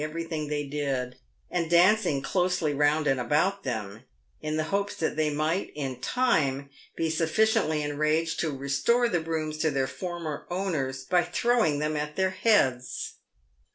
everything 0.03 0.47
they 0.47 0.65
did, 0.65 1.15
and 1.51 1.69
dancing 1.69 2.23
closely 2.23 2.73
round 2.73 3.05
and 3.05 3.19
about 3.19 3.61
them, 3.63 4.01
in 4.41 4.57
the 4.57 4.63
hopes 4.73 4.95
that 4.95 5.15
they 5.15 5.29
might, 5.29 5.71
in 5.75 5.95
time, 6.01 6.67
be 6.95 7.07
sufficiently 7.07 7.83
enraged 7.83 8.39
to 8.39 8.49
restore 8.49 9.07
the 9.09 9.19
brooms 9.19 9.59
to 9.59 9.69
their 9.69 9.85
former 9.85 10.47
owners, 10.49 11.03
by 11.03 11.21
throwing 11.23 11.77
them 11.77 11.95
at 11.95 12.15
their 12.15 12.31
heads. 12.31 13.17